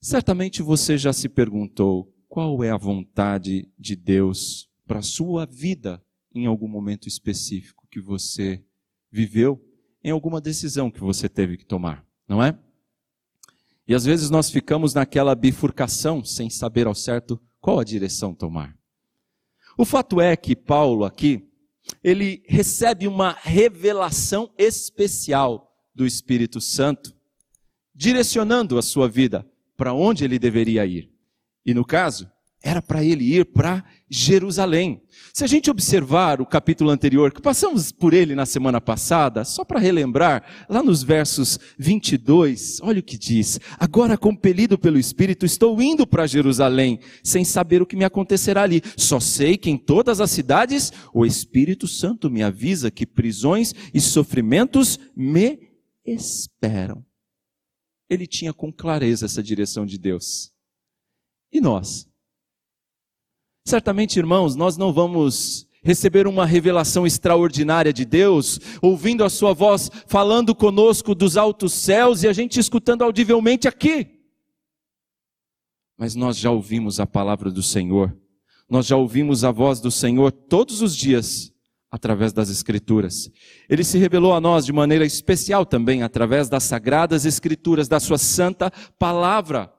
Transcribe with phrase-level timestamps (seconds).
[0.00, 6.02] Certamente você já se perguntou qual é a vontade de Deus para a sua vida
[6.34, 8.62] em algum momento específico que você
[9.10, 9.62] viveu,
[10.04, 12.58] em alguma decisão que você teve que tomar, não é?
[13.88, 18.76] E às vezes nós ficamos naquela bifurcação sem saber ao certo qual a direção tomar.
[19.78, 21.48] O fato é que Paulo aqui,
[22.02, 27.14] ele recebe uma revelação especial do Espírito Santo,
[27.94, 31.10] direcionando a sua vida para onde ele deveria ir.
[31.64, 32.30] E no caso,
[32.62, 35.02] era para ele ir para Jerusalém.
[35.32, 39.64] Se a gente observar o capítulo anterior, que passamos por ele na semana passada, só
[39.64, 45.80] para relembrar, lá nos versos 22, olha o que diz: Agora, compelido pelo Espírito, estou
[45.80, 48.82] indo para Jerusalém, sem saber o que me acontecerá ali.
[48.96, 54.00] Só sei que em todas as cidades o Espírito Santo me avisa que prisões e
[54.00, 55.60] sofrimentos me
[56.04, 57.04] esperam.
[58.08, 60.52] Ele tinha com clareza essa direção de Deus.
[61.52, 62.08] E nós?
[63.66, 69.88] Certamente, irmãos, nós não vamos receber uma revelação extraordinária de Deus, ouvindo a sua voz
[70.06, 74.20] falando conosco dos altos céus e a gente escutando audivelmente aqui.
[75.96, 78.16] Mas nós já ouvimos a palavra do Senhor,
[78.68, 81.52] nós já ouvimos a voz do Senhor todos os dias
[81.96, 83.30] através das Escrituras.
[83.68, 88.18] Ele se revelou a nós de maneira especial também através das sagradas Escrituras, da Sua
[88.18, 89.72] santa palavra.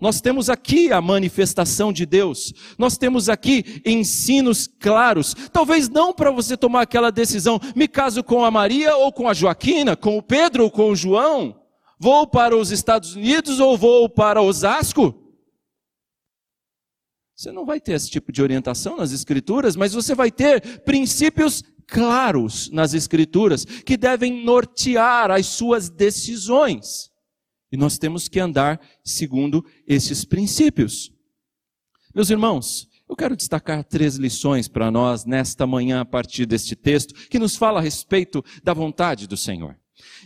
[0.00, 2.52] Nós temos aqui a manifestação de Deus.
[2.78, 5.34] Nós temos aqui ensinos claros.
[5.52, 9.34] Talvez não para você tomar aquela decisão, me caso com a Maria ou com a
[9.34, 11.54] Joaquina, com o Pedro ou com o João.
[11.98, 15.19] Vou para os Estados Unidos ou vou para Osasco?
[17.40, 21.64] Você não vai ter esse tipo de orientação nas escrituras, mas você vai ter princípios
[21.86, 27.10] claros nas escrituras que devem nortear as suas decisões.
[27.72, 31.10] E nós temos que andar segundo esses princípios.
[32.14, 37.14] Meus irmãos, eu quero destacar três lições para nós nesta manhã a partir deste texto
[37.30, 39.78] que nos fala a respeito da vontade do Senhor.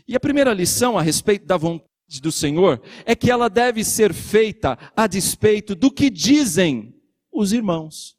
[0.08, 1.86] E a primeira lição a respeito da vontade
[2.20, 6.93] do Senhor é que ela deve ser feita a despeito do que dizem
[7.34, 8.16] os irmãos,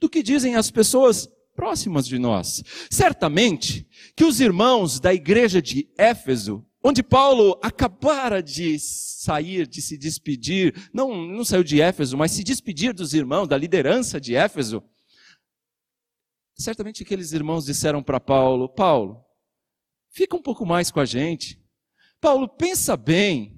[0.00, 2.62] do que dizem as pessoas próximas de nós.
[2.90, 3.86] Certamente
[4.16, 10.88] que os irmãos da igreja de Éfeso onde Paulo acabara de sair, de se despedir,
[10.92, 14.82] não, não saiu de Éfeso, mas se despedir dos irmãos, da liderança de Éfeso.
[16.56, 19.24] Certamente aqueles irmãos disseram para Paulo: Paulo,
[20.10, 21.62] fica um pouco mais com a gente.
[22.20, 23.57] Paulo, pensa bem.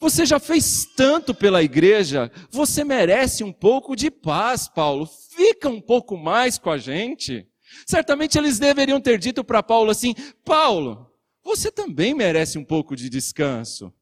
[0.00, 5.06] Você já fez tanto pela igreja, você merece um pouco de paz, Paulo.
[5.06, 7.48] Fica um pouco mais com a gente.
[7.86, 10.14] Certamente eles deveriam ter dito para Paulo assim:
[10.44, 11.10] Paulo,
[11.42, 13.92] você também merece um pouco de descanso.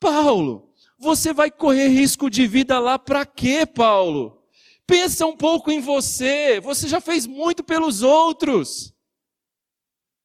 [0.00, 4.42] Paulo, você vai correr risco de vida lá para quê, Paulo?
[4.86, 8.92] Pensa um pouco em você, você já fez muito pelos outros.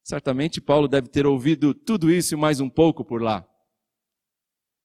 [0.04, 3.47] Certamente Paulo deve ter ouvido tudo isso e mais um pouco por lá.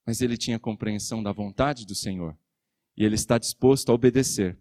[0.06, 2.38] Mas ele tinha compreensão da vontade do Senhor.
[2.96, 4.58] E ele está disposto a obedecer,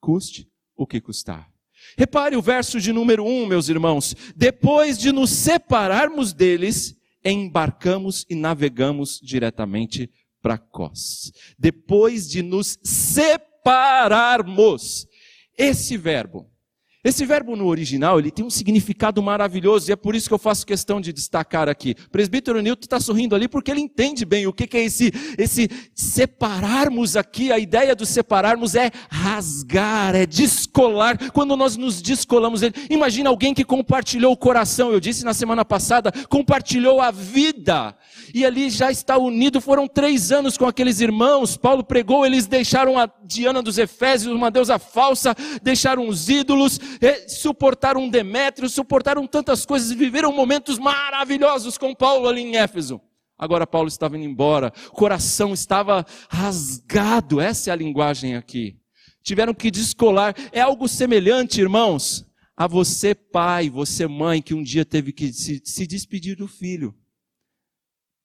[0.00, 1.50] custe o que custar.
[1.96, 4.14] Repare o verso de número 1, um, meus irmãos.
[4.34, 10.10] Depois de nos separarmos deles, embarcamos e navegamos diretamente
[10.42, 11.32] para Cós.
[11.58, 13.46] Depois de nos separarmos.
[15.56, 16.50] Esse verbo
[17.08, 20.38] esse verbo no original, ele tem um significado maravilhoso e é por isso que eu
[20.38, 21.94] faço questão de destacar aqui.
[22.06, 25.12] O presbítero Newton está sorrindo ali porque ele entende bem o que, que é esse,
[25.38, 27.52] esse separarmos aqui.
[27.52, 31.30] A ideia do separarmos é rasgar, é descolar.
[31.30, 34.90] Quando nós nos descolamos dele, imagina alguém que compartilhou o coração.
[34.90, 37.96] Eu disse na semana passada, compartilhou a vida.
[38.36, 39.62] E ali já está unido.
[39.62, 41.56] Foram três anos com aqueles irmãos.
[41.56, 46.78] Paulo pregou, eles deixaram a Diana dos Efésios, uma deusa falsa, deixaram os ídolos
[47.28, 53.00] suportaram Demétrio, suportaram tantas coisas viveram momentos maravilhosos com Paulo ali em Éfeso.
[53.38, 58.76] Agora Paulo estava indo embora, o coração estava rasgado, essa é a linguagem aqui.
[59.22, 60.34] Tiveram que descolar.
[60.52, 65.62] É algo semelhante, irmãos, a você, pai, você, mãe, que um dia teve que se,
[65.64, 66.94] se despedir do filho.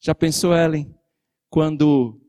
[0.03, 0.91] Já pensou, Ellen,
[1.47, 2.19] quando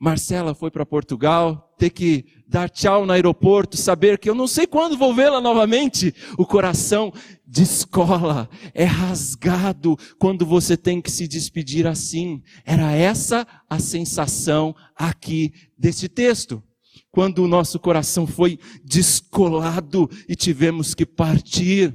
[0.00, 4.66] Marcela foi para Portugal, ter que dar tchau no aeroporto, saber que eu não sei
[4.66, 6.14] quando vou vê-la novamente.
[6.38, 7.12] O coração
[7.46, 12.42] descola, é rasgado quando você tem que se despedir assim.
[12.64, 16.62] Era essa a sensação aqui desse texto.
[17.10, 21.94] Quando o nosso coração foi descolado e tivemos que partir.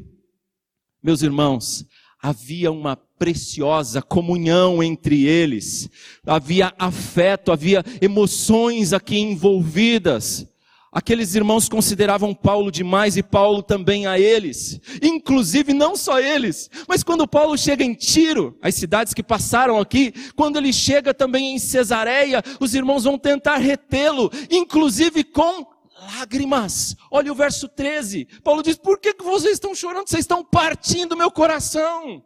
[1.02, 1.84] Meus irmãos,
[2.26, 5.88] havia uma preciosa comunhão entre eles,
[6.26, 10.48] havia afeto, havia emoções aqui envolvidas.
[10.92, 14.80] Aqueles irmãos consideravam Paulo demais e Paulo também a eles.
[15.04, 20.12] Inclusive, não só eles, mas quando Paulo chega em Tiro, as cidades que passaram aqui,
[20.36, 26.96] quando ele chega também em Cesareia, os irmãos vão tentar retê-lo, inclusive com lágrimas.
[27.10, 28.26] Olha o verso 13.
[28.44, 30.08] Paulo diz: Por que, vocês estão chorando?
[30.08, 32.24] Vocês estão partindo meu coração.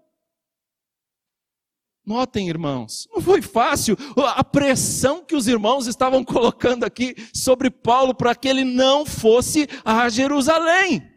[2.06, 3.95] Notem, irmãos, não foi fácil
[4.36, 9.68] a pressão que os irmãos estavam colocando aqui sobre Paulo para que ele não fosse
[9.86, 11.07] a Jerusalém.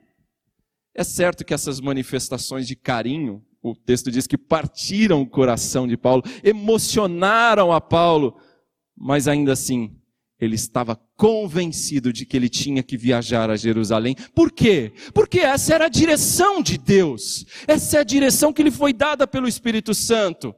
[0.94, 5.96] É certo que essas manifestações de carinho, o texto diz que partiram o coração de
[5.96, 8.37] Paulo, emocionaram a Paulo,
[8.94, 10.01] mas ainda assim
[10.44, 14.16] ele estava convencido de que ele tinha que viajar a Jerusalém.
[14.34, 14.92] Por quê?
[15.14, 17.46] Porque essa era a direção de Deus.
[17.66, 20.52] Essa é a direção que lhe foi dada pelo Espírito Santo.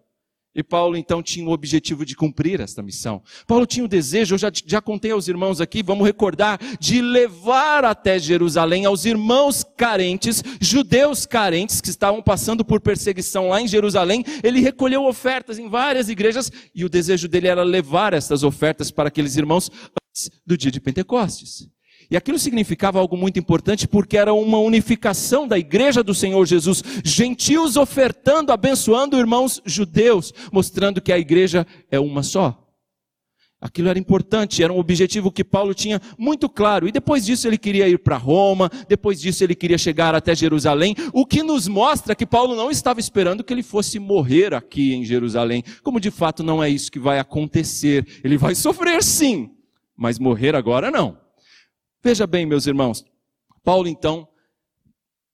[0.55, 3.23] E Paulo então tinha o objetivo de cumprir esta missão.
[3.47, 7.85] Paulo tinha o desejo, eu já, já contei aos irmãos aqui, vamos recordar, de levar
[7.85, 14.25] até Jerusalém aos irmãos carentes, judeus carentes que estavam passando por perseguição lá em Jerusalém.
[14.43, 19.09] Ele recolheu ofertas em várias igrejas e o desejo dele era levar estas ofertas para
[19.09, 19.71] aqueles irmãos
[20.09, 21.74] antes do dia de Pentecostes.
[22.11, 26.83] E aquilo significava algo muito importante porque era uma unificação da igreja do Senhor Jesus,
[27.05, 32.65] gentios ofertando, abençoando irmãos judeus, mostrando que a igreja é uma só.
[33.65, 36.87] Aquilo era importante, era um objetivo que Paulo tinha muito claro.
[36.87, 40.95] E depois disso ele queria ir para Roma, depois disso ele queria chegar até Jerusalém,
[41.15, 45.03] o que nos mostra que Paulo não estava esperando que ele fosse morrer aqui em
[45.03, 48.07] Jerusalém, como de fato não é isso que vai acontecer.
[48.23, 49.49] Ele vai sofrer sim,
[49.97, 51.24] mas morrer agora não.
[52.05, 53.03] Veja bem, meus irmãos,
[53.65, 54.29] Paulo então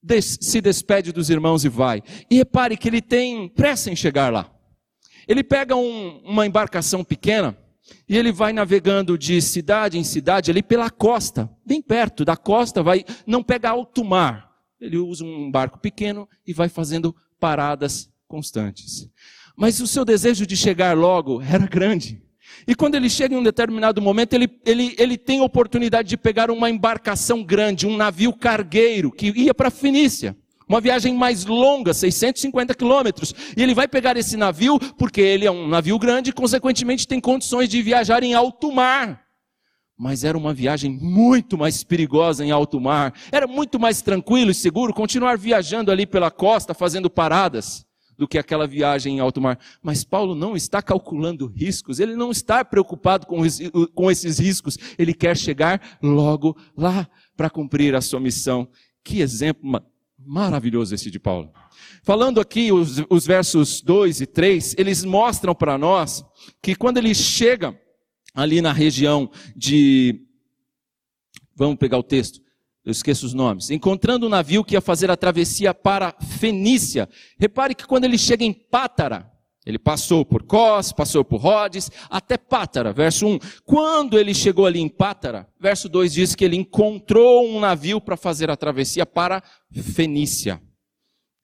[0.01, 2.01] des se despede dos irmãos e vai.
[2.29, 4.49] E repare que ele tem pressa em chegar lá.
[5.27, 7.57] Ele pega um, uma embarcação pequena
[8.07, 12.81] e ele vai navegando de cidade em cidade ali pela costa, bem perto da costa,
[12.81, 14.49] vai não pega alto mar.
[14.79, 19.09] Ele usa um barco pequeno e vai fazendo paradas constantes.
[19.57, 22.23] Mas o seu desejo de chegar logo era grande.
[22.67, 26.51] E quando ele chega em um determinado momento, ele, ele, ele tem oportunidade de pegar
[26.51, 30.35] uma embarcação grande, um navio cargueiro, que ia para a Fenícia.
[30.67, 33.33] Uma viagem mais longa, 650 quilômetros.
[33.57, 37.19] E ele vai pegar esse navio, porque ele é um navio grande e, consequentemente, tem
[37.19, 39.21] condições de viajar em alto mar.
[39.97, 43.13] Mas era uma viagem muito mais perigosa em alto mar.
[43.31, 47.85] Era muito mais tranquilo e seguro continuar viajando ali pela costa, fazendo paradas
[48.21, 49.57] do que aquela viagem em alto mar.
[49.81, 53.41] Mas Paulo não está calculando riscos, ele não está preocupado com,
[53.95, 58.67] com esses riscos, ele quer chegar logo lá para cumprir a sua missão.
[59.03, 59.81] Que exemplo
[60.19, 61.51] maravilhoso esse de Paulo.
[62.03, 66.23] Falando aqui os, os versos 2 e 3, eles mostram para nós
[66.61, 67.75] que quando ele chega
[68.35, 70.21] ali na região de.
[71.55, 72.39] Vamos pegar o texto
[72.83, 77.07] eu esqueço os nomes, encontrando um navio que ia fazer a travessia para Fenícia.
[77.37, 79.31] Repare que quando ele chega em Pátara,
[79.63, 83.39] ele passou por Cós, passou por Rhodes, até Pátara, verso 1.
[83.63, 88.17] Quando ele chegou ali em Pátara, verso 2 diz que ele encontrou um navio para
[88.17, 90.59] fazer a travessia para Fenícia.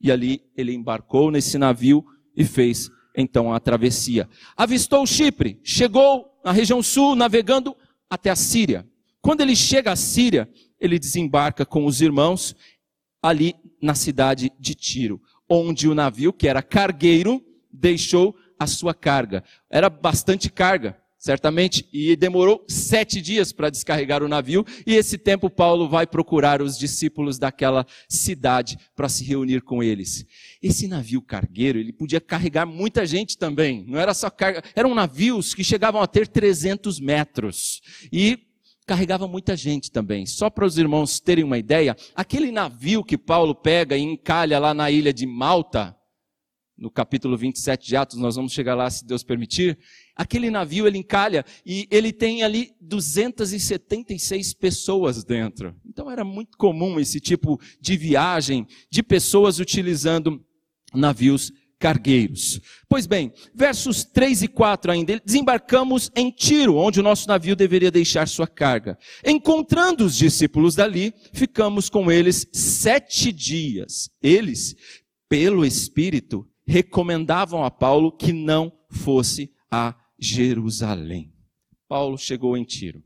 [0.02, 2.04] E ali ele embarcou nesse navio
[2.36, 4.28] e fez então a travessia.
[4.56, 7.76] Avistou Chipre, chegou na região sul, navegando
[8.10, 8.88] até a Síria.
[9.28, 12.56] Quando ele chega à Síria, ele desembarca com os irmãos
[13.22, 19.44] ali na cidade de Tiro, onde o navio, que era cargueiro, deixou a sua carga.
[19.70, 25.50] Era bastante carga, certamente, e demorou sete dias para descarregar o navio, e esse tempo
[25.50, 30.26] Paulo vai procurar os discípulos daquela cidade para se reunir com eles.
[30.64, 35.54] Esse navio cargueiro, ele podia carregar muita gente também, não era só carga, eram navios
[35.54, 38.47] que chegavam a ter 300 metros, e
[38.88, 40.26] carregava muita gente também.
[40.26, 44.74] Só para os irmãos terem uma ideia, aquele navio que Paulo pega e encalha lá
[44.74, 45.94] na ilha de Malta,
[46.78, 49.78] no capítulo 27 de Atos, nós vamos chegar lá se Deus permitir.
[50.16, 55.76] Aquele navio ele encalha e ele tem ali 276 pessoas dentro.
[55.86, 60.40] Então era muito comum esse tipo de viagem de pessoas utilizando
[60.94, 62.60] navios cargueiros.
[62.90, 67.92] Pois bem, versos 3 e 4 ainda, desembarcamos em Tiro, onde o nosso navio deveria
[67.92, 68.98] deixar sua carga.
[69.26, 74.10] Encontrando os discípulos dali, ficamos com eles sete dias.
[74.22, 74.76] Eles,
[75.30, 81.32] pelo Espírito, recomendavam a Paulo que não fosse a Jerusalém.
[81.88, 83.04] Paulo chegou em Tiro.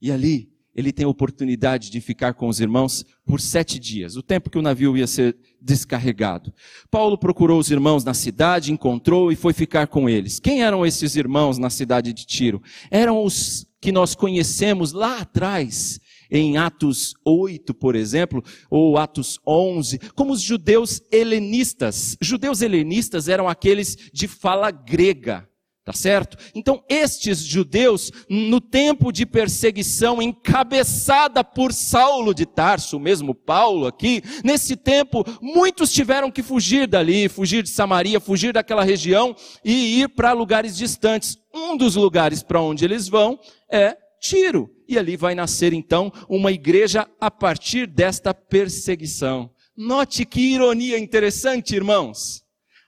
[0.00, 4.22] E ali ele tem a oportunidade de ficar com os irmãos por sete dias, o
[4.22, 6.52] tempo que o navio ia ser descarregado.
[6.90, 10.40] Paulo procurou os irmãos na cidade, encontrou e foi ficar com eles.
[10.40, 12.62] Quem eram esses irmãos na cidade de Tiro?
[12.90, 15.98] Eram os que nós conhecemos lá atrás,
[16.30, 22.16] em Atos 8, por exemplo, ou Atos 11, como os judeus helenistas.
[22.20, 25.46] Judeus helenistas eram aqueles de fala grega.
[25.84, 26.36] Tá certo?
[26.54, 33.88] Então, estes judeus, no tempo de perseguição encabeçada por Saulo de Tarso, o mesmo Paulo
[33.88, 39.34] aqui, nesse tempo, muitos tiveram que fugir dali, fugir de Samaria, fugir daquela região
[39.64, 41.36] e ir para lugares distantes.
[41.52, 44.70] Um dos lugares para onde eles vão é Tiro.
[44.88, 49.50] E ali vai nascer então uma igreja a partir desta perseguição.
[49.76, 52.42] Note que ironia interessante, irmãos.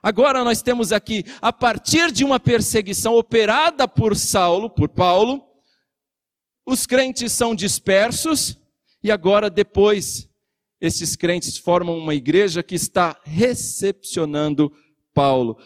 [0.05, 5.43] Agora nós temos aqui, a partir de uma perseguição operada por Saulo, por Paulo,
[6.67, 8.61] os crentes são dispersos
[9.03, 10.29] e agora depois
[10.79, 14.71] esses crentes formam uma igreja que está recepcionando
[15.15, 15.57] Paulo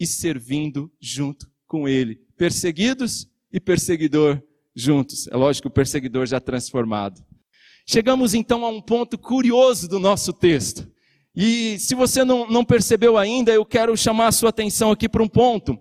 [0.00, 4.42] e servindo junto com ele, perseguidos e perseguidor
[4.74, 5.28] juntos.
[5.28, 7.24] É lógico, o perseguidor já transformado.
[7.86, 10.92] Chegamos então a um ponto curioso do nosso texto.
[11.34, 15.22] E se você não, não percebeu ainda, eu quero chamar a sua atenção aqui para
[15.22, 15.76] um ponto.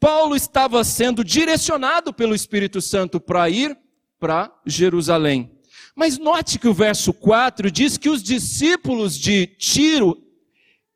[0.00, 3.78] Paulo estava sendo direcionado pelo Espírito Santo para ir
[4.18, 5.52] para Jerusalém.
[5.94, 10.22] Mas note que o verso 4 diz que os discípulos de Tiro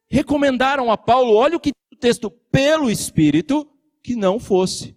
[0.09, 3.71] recomendaram a Paulo, olha o que o texto, pelo Espírito,
[4.02, 4.97] que não fosse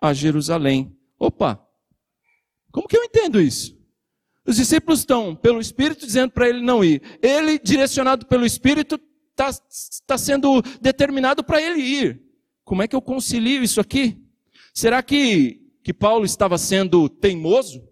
[0.00, 0.96] a Jerusalém.
[1.18, 1.60] Opa!
[2.70, 3.76] Como que eu entendo isso?
[4.46, 7.00] Os discípulos estão, pelo Espírito, dizendo para ele não ir.
[7.22, 9.50] Ele, direcionado pelo Espírito, está
[10.06, 12.22] tá sendo determinado para ele ir.
[12.64, 14.20] Como é que eu concilio isso aqui?
[14.74, 17.86] Será que, que Paulo estava sendo teimoso?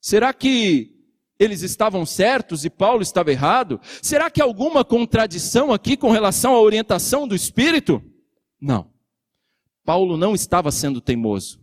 [0.00, 0.92] Será que
[1.38, 3.80] eles estavam certos e Paulo estava errado?
[4.00, 8.02] Será que alguma contradição aqui com relação à orientação do Espírito?
[8.60, 8.90] Não.
[9.84, 11.61] Paulo não estava sendo teimoso.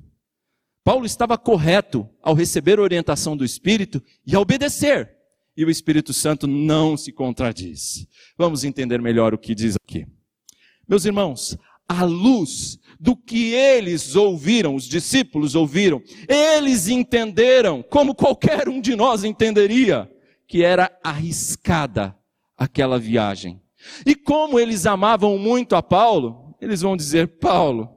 [0.84, 5.12] Paulo estava correto ao receber a orientação do Espírito e a obedecer.
[5.56, 8.08] E o Espírito Santo não se contradiz.
[8.38, 10.08] Vamos entender melhor o que diz aqui.
[10.88, 11.58] Meus irmãos,
[11.88, 18.96] à luz do que eles ouviram, os discípulos ouviram, eles entenderam, como qualquer um de
[18.96, 20.10] nós entenderia,
[20.48, 22.16] que era arriscada
[22.58, 23.62] aquela viagem.
[24.06, 27.90] E como eles amavam muito a Paulo, eles vão dizer: Paulo,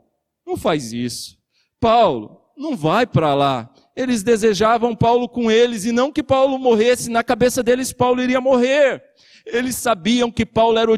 [0.47, 1.39] não faz isso.
[1.81, 3.71] Paulo, não vai para lá.
[3.95, 8.41] Eles desejavam Paulo com eles e não que Paulo morresse, na cabeça deles Paulo iria
[8.41, 9.03] morrer.
[9.45, 10.91] Eles sabiam que Paulo era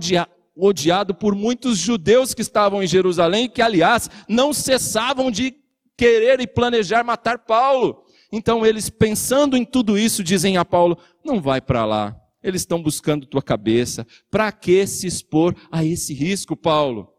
[0.57, 5.55] odiado por muitos judeus que estavam em Jerusalém, que aliás não cessavam de
[5.97, 8.05] querer e planejar matar Paulo.
[8.31, 12.21] Então eles, pensando em tudo isso, dizem a Paulo: não vai para lá.
[12.43, 14.07] Eles estão buscando tua cabeça.
[14.31, 17.11] Para que se expor a esse risco, Paulo?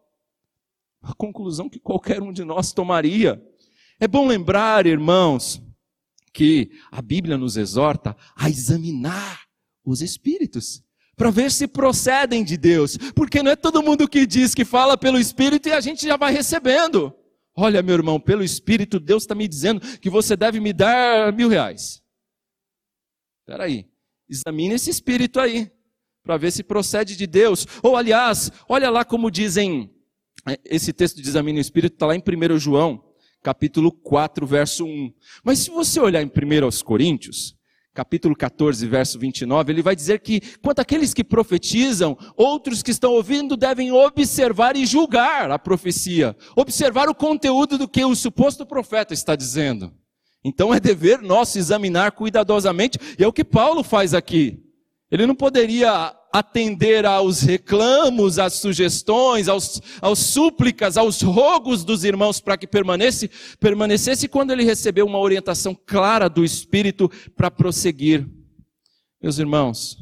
[1.01, 3.41] A conclusão que qualquer um de nós tomaria.
[3.99, 5.61] É bom lembrar, irmãos,
[6.33, 9.41] que a Bíblia nos exorta a examinar
[9.85, 10.83] os espíritos
[11.15, 14.97] para ver se procedem de Deus, porque não é todo mundo que diz que fala
[14.97, 17.15] pelo Espírito e a gente já vai recebendo.
[17.55, 21.47] Olha, meu irmão, pelo Espírito, Deus está me dizendo que você deve me dar mil
[21.47, 22.03] reais.
[23.39, 23.87] Espera aí,
[24.29, 25.71] examine esse Espírito aí,
[26.21, 27.65] para ver se procede de Deus.
[27.81, 29.89] Ou, aliás, olha lá como dizem,
[30.45, 33.01] é, esse texto de examine o Espírito está lá em 1 João,
[33.45, 35.13] capítulo 4, verso 1.
[35.43, 37.55] Mas se você olhar em 1 Coríntios,
[37.93, 43.11] capítulo 14, verso 29, ele vai dizer que, quanto àqueles que profetizam, outros que estão
[43.11, 49.13] ouvindo devem observar e julgar a profecia, observar o conteúdo do que o suposto profeta
[49.13, 49.93] está dizendo.
[50.43, 54.59] Então é dever nosso examinar cuidadosamente, e é o que Paulo faz aqui.
[55.11, 62.41] Ele não poderia atender aos reclamos, às sugestões, aos, aos súplicas, aos rogos dos irmãos
[62.41, 68.27] para que permanecesse, permanecesse quando ele recebeu uma orientação clara do Espírito para prosseguir.
[69.21, 69.97] Meus irmãos,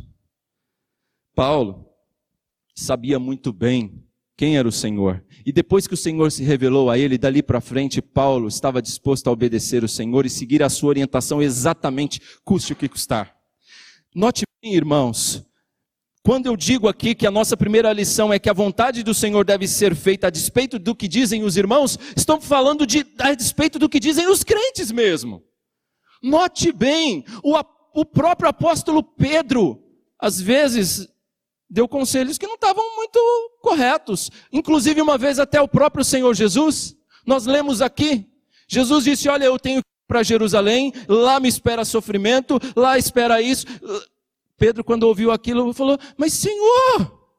[1.35, 1.85] Paulo
[2.75, 4.03] sabia muito bem
[4.35, 5.23] quem era o Senhor.
[5.45, 9.27] E depois que o Senhor se revelou a ele, dali para frente, Paulo estava disposto
[9.27, 13.35] a obedecer o Senhor e seguir a sua orientação exatamente, custe o que custar.
[14.15, 15.45] Note bem, irmãos,
[16.24, 19.44] quando eu digo aqui que a nossa primeira lição é que a vontade do Senhor
[19.44, 23.77] deve ser feita a despeito do que dizem os irmãos, estou falando de, a despeito
[23.77, 25.44] do que dizem os crentes mesmo.
[26.22, 27.60] Note bem, o,
[27.94, 29.84] o próprio apóstolo Pedro,
[30.18, 31.10] às vezes,
[31.70, 33.20] deu conselhos que não estavam muito
[33.62, 34.32] corretos.
[34.50, 38.25] Inclusive, uma vez até o próprio Senhor Jesus, nós lemos aqui,
[38.65, 43.65] Jesus disse: Olha, eu tenho que para Jerusalém, lá me espera sofrimento, lá espera isso.
[44.63, 47.29] Pedro, quando ouviu aquilo, falou: Mas Senhor,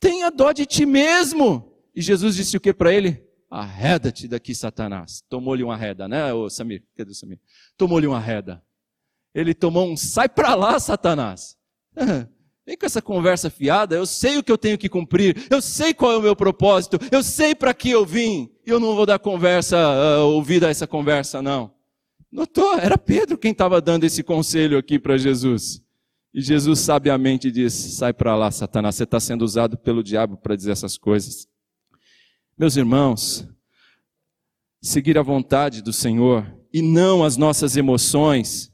[0.00, 1.72] tenha dó de ti mesmo.
[1.94, 3.24] E Jesus disse o que para ele?
[3.48, 5.22] Arreda-te daqui, Satanás.
[5.28, 6.82] Tomou-lhe uma reda, né, ô Samir?
[6.96, 7.38] Cadê o Samir?
[7.76, 8.60] Tomou-lhe uma reda.
[9.32, 11.56] Ele tomou um sai para lá, Satanás.
[12.66, 15.94] Vem com essa conversa fiada, eu sei o que eu tenho que cumprir, eu sei
[15.94, 19.06] qual é o meu propósito, eu sei para que eu vim, e eu não vou
[19.06, 21.72] dar conversa, uh, ouvir a essa conversa, não.
[22.32, 22.76] Notou?
[22.80, 25.83] Era Pedro quem estava dando esse conselho aqui para Jesus.
[26.34, 30.56] E Jesus sabiamente disse: sai para lá, Satanás, você está sendo usado pelo diabo para
[30.56, 31.46] dizer essas coisas.
[32.58, 33.48] Meus irmãos,
[34.82, 38.72] seguir a vontade do Senhor e não as nossas emoções,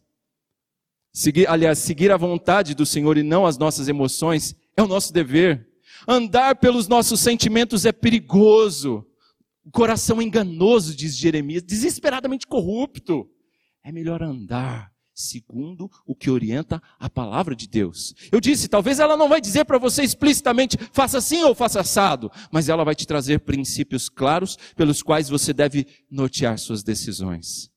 [1.13, 5.13] seguir, aliás, seguir a vontade do Senhor e não as nossas emoções é o nosso
[5.13, 5.69] dever.
[6.09, 9.07] Andar pelos nossos sentimentos é perigoso.
[9.63, 13.31] O coração enganoso, diz Jeremias, desesperadamente corrupto.
[13.85, 18.15] É melhor andar segundo o que orienta a palavra de Deus.
[18.33, 22.31] Eu disse, talvez ela não vai dizer para você explicitamente, faça assim ou faça assado,
[22.51, 27.71] mas ela vai te trazer princípios claros pelos quais você deve nortear suas decisões.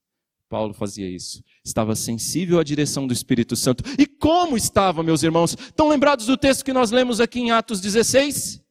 [0.49, 1.43] Paulo fazia isso.
[1.65, 3.83] Estava sensível à direção do Espírito Santo.
[3.97, 5.57] E como estava, meus irmãos?
[5.59, 8.61] Estão lembrados do texto que nós lemos aqui em Atos 16?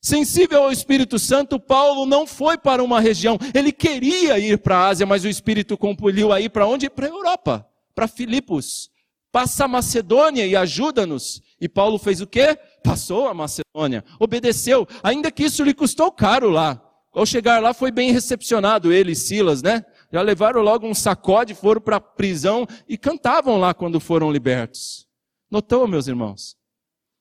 [0.00, 3.36] Sensível ao Espírito Santo, Paulo não foi para uma região.
[3.52, 6.88] Ele queria ir para a Ásia, mas o Espírito compeliu a ir para onde?
[6.88, 7.67] Para a Europa
[7.98, 8.92] para Filipos.
[9.32, 11.42] Passa a Macedônia e ajuda-nos.
[11.60, 12.56] E Paulo fez o quê?
[12.84, 16.80] Passou a Macedônia, obedeceu, ainda que isso lhe custou caro lá.
[17.12, 19.84] Ao chegar lá foi bem recepcionado ele e Silas, né?
[20.12, 25.08] Já levaram logo um sacode, foram para a prisão e cantavam lá quando foram libertos.
[25.50, 26.56] Notou, meus irmãos?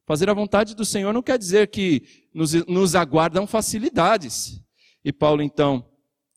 [0.06, 4.62] Fazer a vontade do Senhor não quer dizer que nos, nos aguardam facilidades.
[5.04, 5.90] E Paulo, então,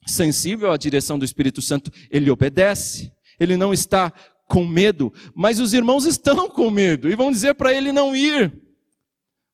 [0.07, 4.13] sensível à direção do Espírito Santo, ele obedece ele não está
[4.50, 8.52] com medo, mas os irmãos estão com medo e vão dizer para ele não ir.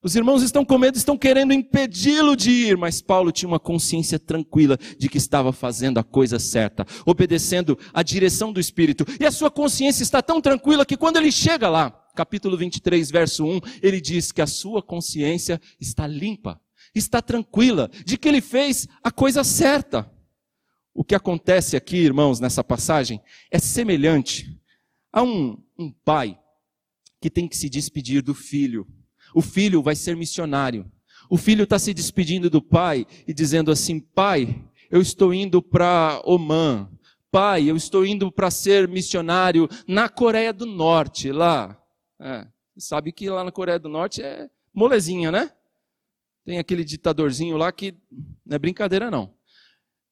[0.01, 4.17] Os irmãos estão com medo, estão querendo impedi-lo de ir, mas Paulo tinha uma consciência
[4.17, 9.05] tranquila de que estava fazendo a coisa certa, obedecendo a direção do Espírito.
[9.19, 13.45] E a sua consciência está tão tranquila que quando ele chega lá, capítulo 23, verso
[13.45, 16.59] 1, ele diz que a sua consciência está limpa,
[16.95, 20.09] está tranquila, de que ele fez a coisa certa.
[20.91, 24.56] O que acontece aqui, irmãos, nessa passagem, é semelhante
[25.17, 26.39] a um, um pai
[27.19, 28.87] que tem que se despedir do filho.
[29.33, 30.89] O filho vai ser missionário.
[31.27, 36.21] O filho está se despedindo do pai e dizendo assim: Pai, eu estou indo para
[36.23, 36.87] Oman.
[37.31, 41.75] Pai, eu estou indo para ser missionário na Coreia do Norte, lá.
[42.21, 45.51] É, sabe que lá na Coreia do Norte é molezinha, né?
[46.45, 47.95] Tem aquele ditadorzinho lá que
[48.45, 49.33] não é brincadeira, não.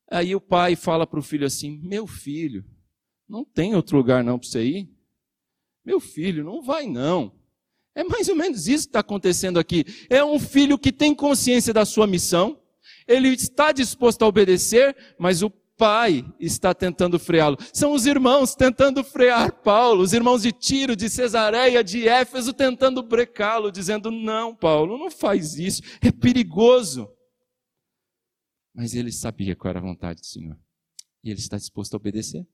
[0.10, 2.66] Aí o pai fala para o filho assim: Meu filho,
[3.30, 4.95] não tem outro lugar não para você ir?
[5.86, 7.32] Meu filho, não vai não.
[7.94, 9.86] É mais ou menos isso que está acontecendo aqui.
[10.10, 12.60] É um filho que tem consciência da sua missão,
[13.08, 17.58] ele está disposto a obedecer, mas o pai está tentando freá-lo.
[17.74, 23.04] São os irmãos tentando frear Paulo, os irmãos de Tiro, de Cesareia, de Éfeso, tentando
[23.04, 27.10] brecá-lo, dizendo: Não, Paulo, não faz isso, é perigoso.
[28.74, 30.58] Mas ele sabia qual era a vontade do Senhor.
[31.24, 32.46] E ele está disposto a obedecer.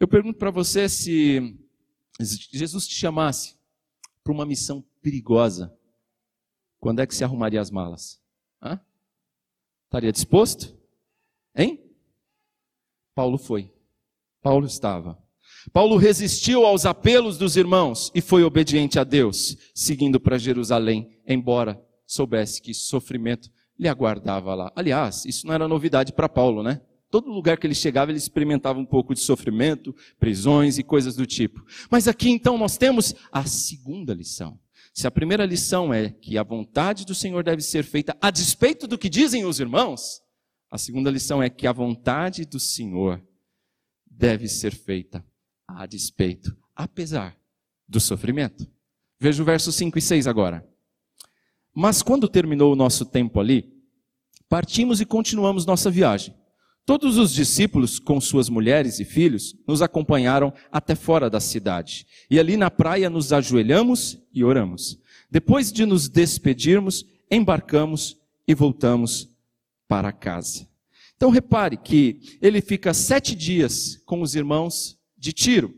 [0.00, 1.56] Eu pergunto para você se
[2.20, 3.56] Jesus te chamasse
[4.24, 5.74] para uma missão perigosa,
[6.80, 8.20] quando é que se arrumaria as malas?
[8.62, 8.80] Hã?
[9.84, 10.76] Estaria disposto?
[11.54, 11.82] Hein?
[13.14, 13.72] Paulo foi.
[14.40, 15.18] Paulo estava.
[15.72, 21.82] Paulo resistiu aos apelos dos irmãos e foi obediente a Deus, seguindo para Jerusalém, embora
[22.06, 24.72] soubesse que sofrimento lhe aguardava lá.
[24.74, 26.80] Aliás, isso não era novidade para Paulo, né?
[27.10, 31.26] Todo lugar que ele chegava, ele experimentava um pouco de sofrimento, prisões e coisas do
[31.26, 31.64] tipo.
[31.90, 34.58] Mas aqui então nós temos a segunda lição.
[34.92, 38.86] Se a primeira lição é que a vontade do Senhor deve ser feita a despeito
[38.86, 40.20] do que dizem os irmãos,
[40.70, 43.22] a segunda lição é que a vontade do Senhor
[44.10, 45.24] deve ser feita
[45.66, 47.38] a despeito, apesar
[47.88, 48.66] do sofrimento.
[49.18, 50.66] Veja o verso 5 e 6 agora.
[51.74, 53.72] Mas quando terminou o nosso tempo ali,
[54.48, 56.34] partimos e continuamos nossa viagem.
[56.88, 62.06] Todos os discípulos, com suas mulheres e filhos, nos acompanharam até fora da cidade.
[62.30, 64.98] E ali na praia nos ajoelhamos e oramos.
[65.30, 69.28] Depois de nos despedirmos, embarcamos e voltamos
[69.86, 70.66] para casa.
[71.14, 75.74] Então repare que ele fica sete dias com os irmãos de Tiro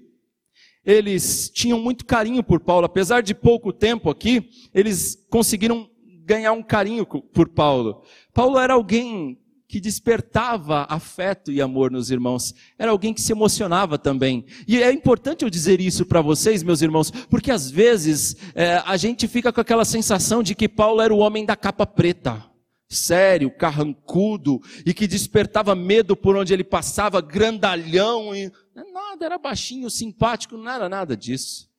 [0.85, 5.91] eles tinham muito carinho por Paulo, apesar de pouco tempo aqui, eles conseguiram
[6.25, 8.03] ganhar um carinho por Paulo.
[8.33, 9.39] Paulo era alguém
[9.71, 12.53] que despertava afeto e amor nos irmãos.
[12.77, 14.45] Era alguém que se emocionava também.
[14.67, 18.97] E é importante eu dizer isso para vocês, meus irmãos, porque às vezes é, a
[18.97, 22.45] gente fica com aquela sensação de que Paulo era o homem da capa preta.
[22.89, 28.51] Sério, carrancudo, e que despertava medo por onde ele passava, grandalhão, e
[28.93, 31.70] nada, era baixinho, simpático, não era nada disso.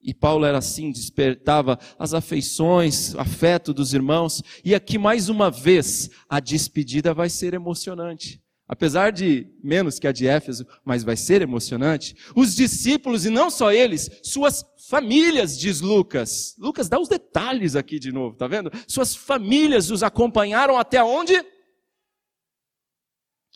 [0.00, 4.42] E Paulo era assim, despertava as afeições, afeto dos irmãos.
[4.64, 8.42] E aqui mais uma vez, a despedida vai ser emocionante.
[8.68, 12.14] Apesar de menos que a de Éfeso, mas vai ser emocionante.
[12.36, 16.54] Os discípulos, e não só eles, suas famílias, diz Lucas.
[16.58, 18.70] Lucas dá os detalhes aqui de novo, tá vendo?
[18.86, 21.34] Suas famílias os acompanharam até onde?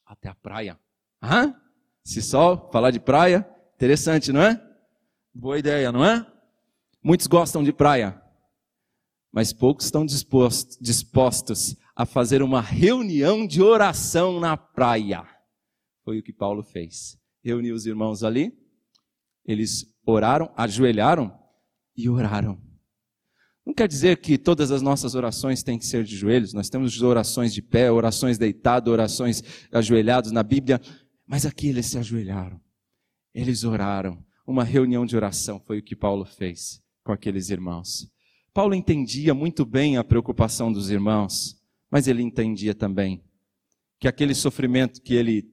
[0.06, 0.80] Até a praia.
[1.22, 1.54] Hã?
[2.02, 4.60] Se só falar de praia, interessante, não é?
[5.34, 6.26] Boa ideia, não é?
[7.04, 8.22] Muitos gostam de praia,
[9.32, 15.26] mas poucos estão dispostos, a fazer uma reunião de oração na praia.
[16.04, 17.18] Foi o que Paulo fez.
[17.42, 18.56] Reuniu os irmãos ali,
[19.44, 21.36] eles oraram, ajoelharam
[21.96, 22.62] e oraram.
[23.66, 27.02] Não quer dizer que todas as nossas orações têm que ser de joelhos, nós temos
[27.02, 30.80] orações de pé, orações deitado, orações ajoelhados na Bíblia,
[31.26, 32.60] mas aqui eles se ajoelharam,
[33.34, 34.24] eles oraram.
[34.46, 38.10] Uma reunião de oração foi o que Paulo fez com aqueles irmãos.
[38.54, 41.60] Paulo entendia muito bem a preocupação dos irmãos,
[41.90, 43.22] mas ele entendia também
[43.98, 45.50] que aquele sofrimento que ele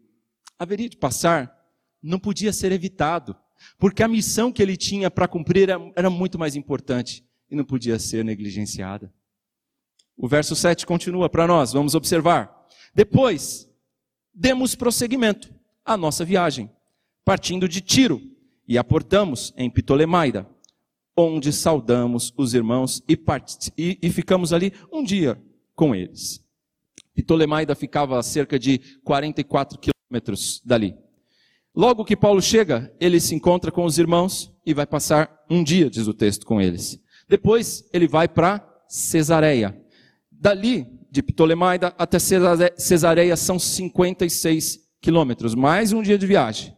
[0.58, 1.56] haveria de passar
[2.02, 3.36] não podia ser evitado,
[3.78, 7.64] porque a missão que ele tinha para cumprir era, era muito mais importante e não
[7.64, 9.14] podia ser negligenciada.
[10.18, 12.68] O verso 7 continua para nós, vamos observar.
[12.94, 13.70] Depois,
[14.34, 15.54] demos prosseguimento
[15.86, 16.70] à nossa viagem,
[17.24, 18.22] partindo de Tiro,
[18.68, 20.48] e aportamos em Ptolemaida
[21.20, 23.74] onde saudamos os irmãos e, part...
[23.78, 25.38] e, e ficamos ali um dia
[25.76, 26.42] com eles.
[27.14, 30.96] Ptolemaida ficava a cerca de 44 quilômetros dali.
[31.76, 35.90] Logo que Paulo chega, ele se encontra com os irmãos e vai passar um dia,
[35.90, 36.98] diz o texto, com eles.
[37.28, 39.78] Depois ele vai para Cesareia.
[40.32, 46.74] Dali, de Ptolemaida até Cesareia, são 56 quilômetros, mais um dia de viagem.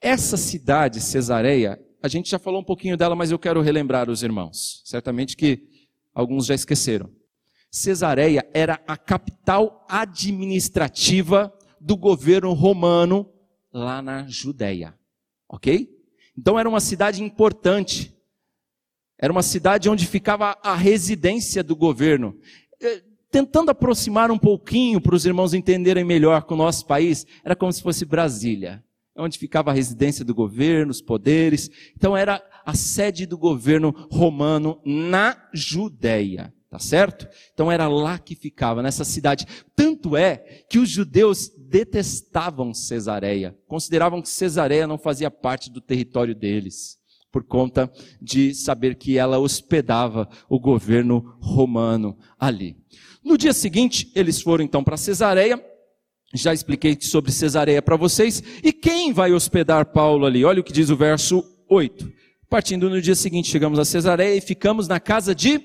[0.00, 4.22] Essa cidade, Cesareia, a gente já falou um pouquinho dela, mas eu quero relembrar os
[4.22, 4.82] irmãos.
[4.84, 5.68] Certamente que
[6.14, 7.10] alguns já esqueceram.
[7.70, 13.30] Cesareia era a capital administrativa do governo romano
[13.72, 14.94] lá na Judéia.
[15.48, 15.88] Ok?
[16.36, 18.14] Então era uma cidade importante.
[19.18, 22.36] Era uma cidade onde ficava a residência do governo.
[22.80, 27.54] Eh, tentando aproximar um pouquinho para os irmãos entenderem melhor com o nosso país, era
[27.54, 28.82] como se fosse Brasília
[29.16, 31.70] onde ficava a residência do governo, os poderes.
[31.96, 37.28] Então era a sede do governo romano na Judéia, tá certo?
[37.52, 39.46] Então era lá que ficava, nessa cidade.
[39.74, 40.36] Tanto é
[40.68, 46.98] que os judeus detestavam Cesareia, consideravam que Cesareia não fazia parte do território deles,
[47.30, 52.76] por conta de saber que ela hospedava o governo romano ali.
[53.22, 55.62] No dia seguinte, eles foram então para Cesareia,
[56.34, 58.42] já expliquei sobre Cesareia para vocês.
[58.62, 60.44] E quem vai hospedar Paulo ali?
[60.44, 62.12] Olha o que diz o verso 8.
[62.48, 65.60] Partindo no dia seguinte, chegamos a Cesareia e ficamos na casa de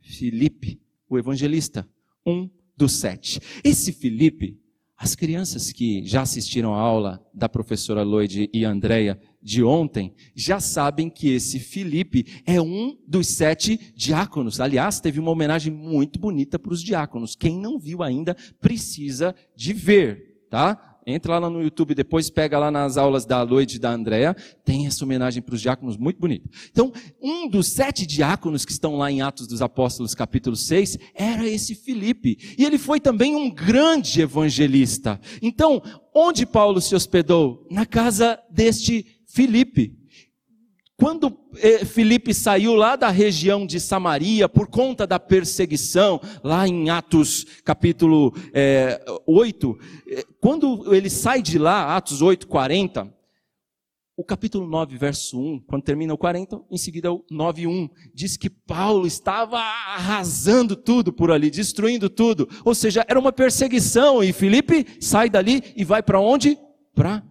[0.00, 1.88] Filipe, o evangelista,
[2.26, 3.40] um dos sete.
[3.62, 4.58] Esse Filipe,
[4.96, 10.60] as crianças que já assistiram a aula da professora Lloyd e Andréia de ontem já
[10.60, 14.60] sabem que esse Filipe é um dos sete diáconos.
[14.60, 17.34] Aliás, teve uma homenagem muito bonita para os diáconos.
[17.34, 20.92] Quem não viu ainda precisa de ver, tá?
[21.04, 24.86] Entra lá no YouTube depois, pega lá nas aulas da Lloyd e da Andréa, tem
[24.86, 26.48] essa homenagem para os diáconos muito bonita.
[26.70, 31.46] Então, um dos sete diáconos que estão lá em Atos dos Apóstolos, capítulo 6, era
[31.48, 32.38] esse Filipe.
[32.56, 35.20] E ele foi também um grande evangelista.
[35.40, 35.82] Então,
[36.14, 37.66] onde Paulo se hospedou?
[37.68, 39.98] Na casa deste Filipe.
[40.94, 46.90] Quando eh, Filipe saiu lá da região de Samaria por conta da perseguição, lá em
[46.90, 49.78] Atos capítulo é, 8,
[50.38, 53.12] quando ele sai de lá, Atos 8, 40,
[54.14, 58.36] o capítulo 9, verso 1, quando termina o 40, em seguida o 9, 1, diz
[58.36, 62.48] que Paulo estava arrasando tudo por ali, destruindo tudo.
[62.64, 66.58] Ou seja, era uma perseguição e Filipe sai dali e vai para onde?
[66.94, 67.24] Para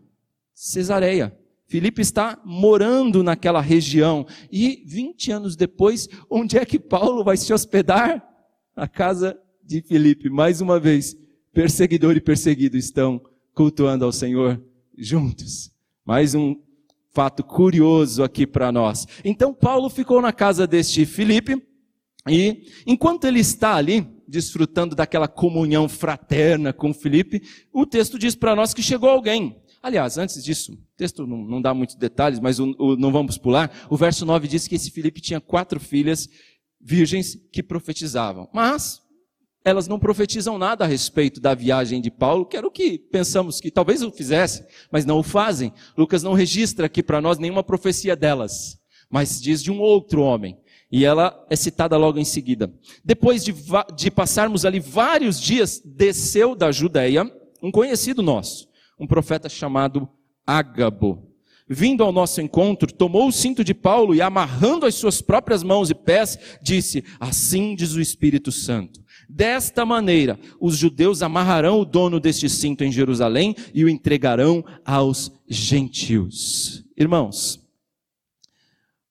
[0.54, 1.41] Cesareia.
[1.72, 4.28] Filipe está morando naquela região.
[4.52, 8.22] E 20 anos depois, onde é que Paulo vai se hospedar?
[8.76, 10.30] A casa de Filipe.
[10.30, 11.16] Mais uma vez,
[11.54, 13.22] perseguidor e perseguido estão
[13.54, 14.62] cultuando ao Senhor
[14.98, 15.72] juntos.
[16.04, 16.58] Mais um
[17.14, 19.08] fato curioso aqui para nós.
[19.24, 21.56] Então Paulo ficou na casa deste Filipe
[22.28, 28.58] E enquanto ele está ali, desfrutando daquela comunhão fraterna com Felipe, o texto diz para
[28.58, 29.62] nós que chegou alguém.
[29.82, 33.38] Aliás, antes disso, o texto não, não dá muitos detalhes, mas o, o, não vamos
[33.38, 33.72] pular.
[33.90, 36.30] O verso 9 diz que esse Felipe tinha quatro filhas
[36.80, 38.48] virgens que profetizavam.
[38.54, 39.02] Mas
[39.64, 43.60] elas não profetizam nada a respeito da viagem de Paulo, que era o que pensamos
[43.60, 45.72] que talvez o fizesse, mas não o fazem.
[45.98, 50.58] Lucas não registra aqui para nós nenhuma profecia delas, mas diz de um outro homem.
[50.92, 52.74] E ela é citada logo em seguida.
[53.06, 53.56] Depois de,
[53.96, 57.32] de passarmos ali vários dias, desceu da Judéia
[57.64, 58.68] um conhecido nosso,
[59.02, 60.08] um profeta chamado
[60.46, 61.32] Ágabo
[61.74, 65.90] vindo ao nosso encontro, tomou o cinto de Paulo e, amarrando as suas próprias mãos
[65.90, 69.02] e pés, disse: Assim diz o Espírito Santo.
[69.30, 75.32] Desta maneira, os judeus amarrarão o dono deste cinto em Jerusalém e o entregarão aos
[75.48, 76.84] gentios.
[76.98, 77.66] Irmãos,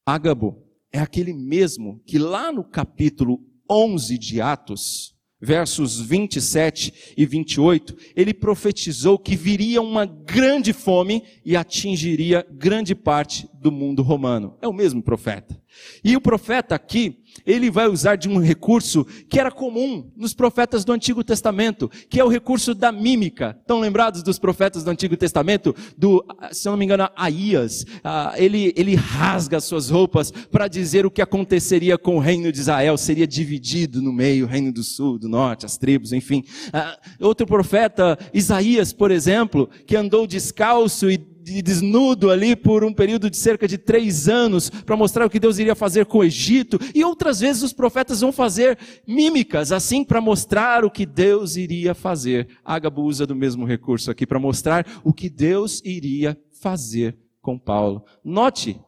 [0.04, 7.96] Ágabo é aquele mesmo que lá no capítulo 11 de Atos, versos 27 e 28,
[8.14, 14.56] ele profetizou que viria uma grande fome e atingiria grande parte do mundo romano.
[14.60, 15.60] É o mesmo profeta.
[16.04, 20.84] E o profeta aqui, ele vai usar de um recurso que era comum nos profetas
[20.84, 23.56] do Antigo Testamento, que é o recurso da mímica.
[23.60, 25.74] Estão lembrados dos profetas do Antigo Testamento?
[25.96, 27.84] Do, se eu não me engano, Aías.
[28.02, 32.60] Ah, ele, ele rasga suas roupas para dizer o que aconteceria com o reino de
[32.60, 32.96] Israel.
[32.96, 36.44] Seria dividido no meio, o reino do sul, do norte, as tribos, enfim.
[36.72, 42.92] Ah, outro profeta, Isaías, por exemplo, que andou descalço e de desnudo ali por um
[42.92, 46.24] período de cerca de três anos para mostrar o que Deus iria fazer com o
[46.24, 46.78] Egito.
[46.94, 51.94] E outras vezes os profetas vão fazer mímicas assim para mostrar o que Deus iria
[51.94, 52.48] fazer.
[52.64, 58.04] Ágabo usa do mesmo recurso aqui para mostrar o que Deus iria fazer com Paulo.
[58.22, 58.78] Note,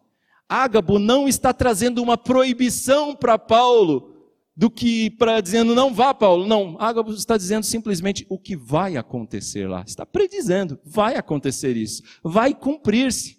[0.48, 4.11] Ágabo não está trazendo uma proibição para Paulo
[4.54, 6.46] do que para dizendo não vá, Paulo.
[6.46, 9.82] Não, Ágabo está dizendo simplesmente o que vai acontecer lá.
[9.86, 13.38] Está predizendo, vai acontecer isso, vai cumprir-se.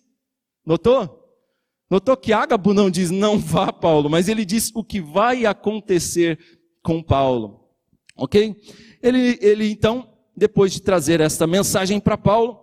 [0.65, 1.21] Notou?
[1.89, 6.39] Notou que Ágabo não diz não vá, Paulo, mas ele diz o que vai acontecer
[6.82, 7.69] com Paulo.
[8.15, 8.56] Ok?
[9.02, 12.60] Ele, ele então, depois de trazer esta mensagem para Paulo,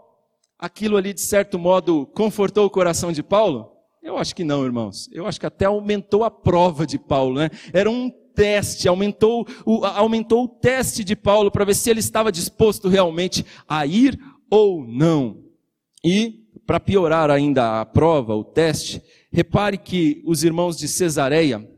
[0.59, 3.71] aquilo ali de certo modo confortou o coração de Paulo?
[4.03, 5.09] Eu acho que não, irmãos.
[5.13, 7.51] Eu acho que até aumentou a prova de Paulo, né?
[7.73, 12.33] Era um teste, aumentou o, aumentou o teste de Paulo para ver se ele estava
[12.33, 14.19] disposto realmente a ir
[14.51, 15.45] ou não.
[16.05, 21.69] E, para piorar ainda a prova, o teste, repare que os irmãos de Cesareia,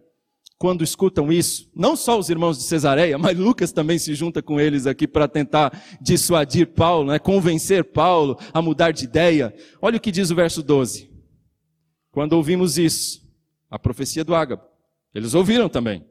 [0.59, 4.61] quando escutam isso, não só os irmãos de Cesareia, mas Lucas também se junta com
[4.61, 9.55] eles aqui para tentar dissuadir Paulo, né, convencer Paulo a mudar de ideia.
[9.81, 11.11] Olha o que diz o verso 12.
[12.13, 13.23] Quando ouvimos isso,
[13.71, 14.63] a profecia do Ágabo,
[15.15, 16.05] eles ouviram também.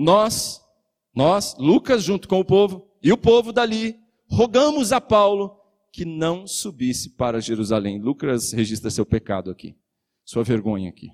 [0.00, 0.64] Nós,
[1.12, 3.98] nós, Lucas junto com o povo e o povo dali,
[4.30, 5.60] rogamos a Paulo
[5.92, 8.00] que não subisse para Jerusalém.
[8.00, 9.76] Lucas registra seu pecado aqui,
[10.24, 11.10] sua vergonha aqui.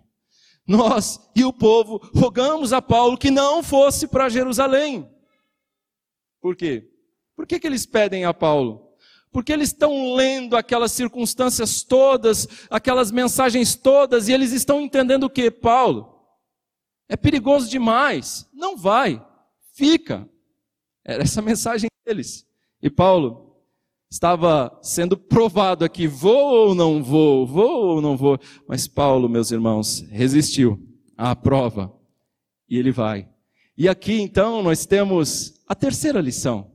[0.68, 5.10] Nós e o povo rogamos a Paulo que não fosse para Jerusalém.
[6.38, 6.86] Por quê?
[7.34, 8.92] Por que, que eles pedem a Paulo?
[9.32, 15.30] Porque eles estão lendo aquelas circunstâncias todas, aquelas mensagens todas, e eles estão entendendo o
[15.30, 16.13] que, Paulo?
[17.08, 18.48] É perigoso demais.
[18.52, 19.24] Não vai.
[19.74, 20.28] Fica.
[21.04, 22.46] Era essa a mensagem deles.
[22.82, 23.56] E Paulo
[24.10, 27.46] estava sendo provado aqui: vou ou não vou?
[27.46, 28.38] Vou ou não vou?
[28.66, 30.80] Mas Paulo, meus irmãos, resistiu
[31.16, 31.92] à prova.
[32.68, 33.28] E ele vai.
[33.76, 36.72] E aqui então nós temos a terceira lição.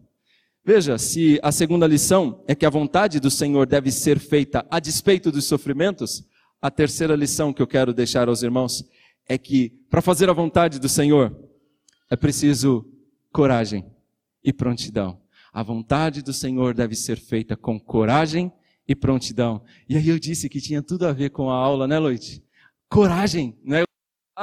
[0.64, 4.80] Veja, se a segunda lição é que a vontade do Senhor deve ser feita a
[4.80, 6.24] despeito dos sofrimentos,
[6.62, 8.84] a terceira lição que eu quero deixar aos irmãos
[9.30, 11.34] é que para fazer a vontade do Senhor
[12.10, 12.84] é preciso
[13.32, 13.86] coragem
[14.44, 15.22] e prontidão.
[15.54, 18.52] A vontade do Senhor deve ser feita com coragem
[18.88, 19.64] e prontidão.
[19.88, 22.44] E aí eu disse que tinha tudo a ver com a aula, né, Loite?
[22.90, 23.84] Coragem, não é?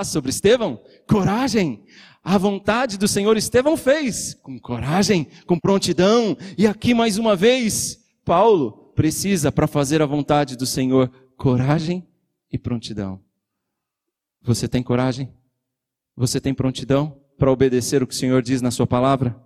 [0.05, 0.81] sobre Estevão?
[1.09, 1.83] Coragem.
[2.23, 6.37] A vontade do Senhor Estevão fez com coragem, com prontidão.
[6.57, 12.07] E aqui mais uma vez, Paulo precisa para fazer a vontade do Senhor coragem
[12.53, 13.26] e prontidão.
[14.47, 15.29] Você tem coragem?
[16.17, 19.37] Você tem prontidão para obedecer o que o Senhor diz na Sua palavra?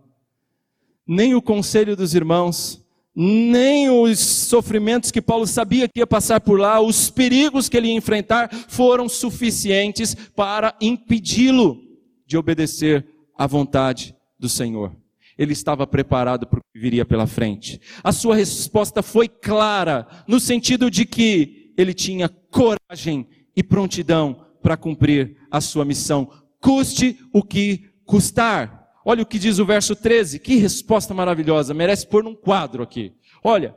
[1.06, 2.84] Nem o conselho dos irmãos,
[3.16, 7.88] nem os sofrimentos que Paulo sabia que ia passar por lá, os perigos que ele
[7.88, 11.80] ia enfrentar, foram suficientes para impedi-lo
[12.26, 13.06] de obedecer
[13.38, 14.94] à vontade do Senhor.
[15.38, 17.80] Ele estava preparado para o que viria pela frente.
[18.04, 24.76] A sua resposta foi clara, no sentido de que ele tinha coragem e prontidão para
[24.76, 26.30] cumprir a sua missão.
[26.60, 28.88] custe o que custar.
[29.04, 33.14] Olha o que diz o verso 13, que resposta maravilhosa, merece pôr num quadro aqui.
[33.42, 33.74] Olha,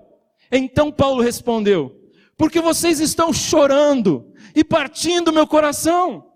[0.52, 1.96] então Paulo respondeu:
[2.38, 6.30] Porque vocês estão chorando e partindo meu coração.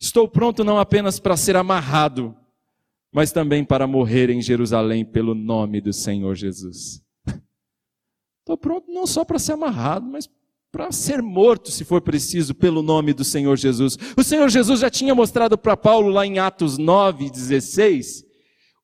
[0.00, 2.36] Estou pronto não apenas para ser amarrado,
[3.12, 7.02] mas também para morrer em Jerusalém pelo nome do Senhor Jesus.
[8.40, 10.28] Estou pronto não só para ser amarrado, mas
[10.74, 13.96] para ser morto, se for preciso, pelo nome do Senhor Jesus.
[14.16, 18.24] O Senhor Jesus já tinha mostrado para Paulo lá em Atos 9, 16,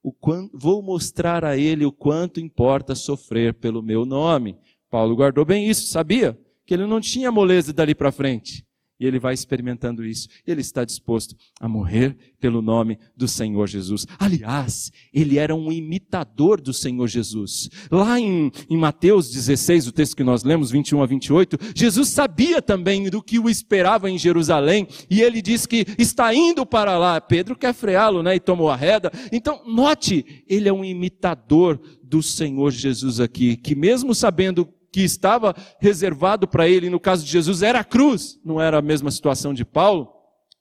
[0.01, 4.57] o quanto, vou mostrar a ele o quanto importa sofrer pelo meu nome.
[4.89, 6.39] Paulo guardou bem isso, sabia?
[6.65, 8.65] Que ele não tinha moleza dali para frente.
[9.01, 10.29] E ele vai experimentando isso.
[10.47, 14.07] Ele está disposto a morrer pelo nome do Senhor Jesus.
[14.19, 17.71] Aliás, ele era um imitador do Senhor Jesus.
[17.91, 22.61] Lá em, em, Mateus 16, o texto que nós lemos, 21 a 28, Jesus sabia
[22.61, 24.87] também do que o esperava em Jerusalém.
[25.09, 27.19] E ele diz que está indo para lá.
[27.23, 28.37] Pedro quer freá-lo, né?
[28.37, 29.11] E tomou a reda.
[29.33, 35.55] Então, note, ele é um imitador do Senhor Jesus aqui, que mesmo sabendo que estava
[35.81, 39.55] reservado para ele, no caso de Jesus, era a cruz, não era a mesma situação
[39.55, 40.13] de Paulo,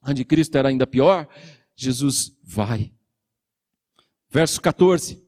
[0.06, 1.28] onde Cristo era ainda pior.
[1.74, 2.92] Jesus vai.
[4.30, 5.22] Verso 14.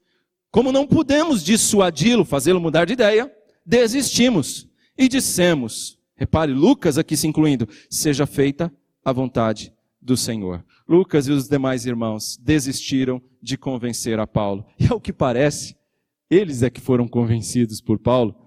[0.51, 3.33] Como não pudemos dissuadi-lo, fazê-lo mudar de ideia,
[3.65, 8.73] desistimos e dissemos, repare, Lucas aqui se incluindo, seja feita
[9.05, 10.65] a vontade do Senhor.
[10.87, 14.67] Lucas e os demais irmãos desistiram de convencer a Paulo.
[14.79, 15.75] E ao que parece,
[16.31, 18.42] eles é que foram convencidos por Paulo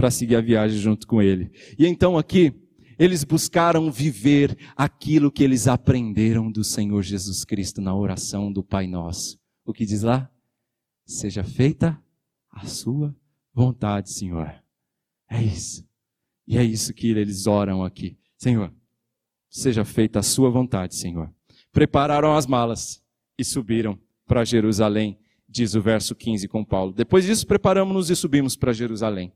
[0.00, 1.52] para seguir a viagem junto com ele.
[1.78, 2.54] E então aqui,
[2.98, 8.86] eles buscaram viver aquilo que eles aprenderam do Senhor Jesus Cristo na oração do Pai
[8.86, 9.38] Nosso.
[9.62, 10.30] O que diz lá?
[11.04, 12.02] Seja feita
[12.50, 13.14] a sua
[13.52, 14.50] vontade, Senhor.
[15.28, 15.86] É isso.
[16.48, 18.16] E é isso que eles oram aqui.
[18.38, 18.72] Senhor,
[19.50, 21.30] seja feita a sua vontade, Senhor.
[21.72, 23.02] Prepararam as malas
[23.36, 26.90] e subiram para Jerusalém, diz o verso 15 com Paulo.
[26.90, 29.30] Depois disso, preparamos-nos e subimos para Jerusalém.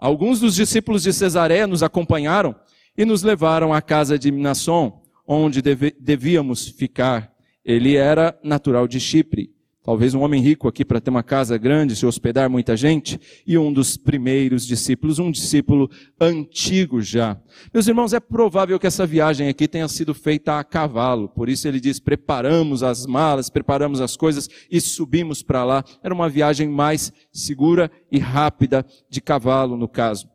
[0.00, 2.56] Alguns dos discípulos de Cesareia nos acompanharam
[2.96, 7.30] e nos levaram à casa de Minasson, onde devíamos ficar.
[7.62, 9.50] Ele era natural de Chipre
[9.82, 13.56] Talvez um homem rico aqui para ter uma casa grande, se hospedar muita gente, e
[13.56, 15.90] um dos primeiros discípulos, um discípulo
[16.20, 17.40] antigo já.
[17.72, 21.66] Meus irmãos, é provável que essa viagem aqui tenha sido feita a cavalo, por isso
[21.66, 25.84] ele diz: preparamos as malas, preparamos as coisas e subimos para lá.
[26.02, 30.28] Era uma viagem mais segura e rápida de cavalo, no caso.